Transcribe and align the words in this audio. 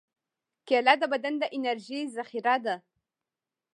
کېله 0.67 0.93
د 1.01 1.03
بدن 1.13 1.33
د 1.39 1.43
انرژۍ 1.55 2.01
ذخیره 2.15 2.55
ده. 2.65 2.75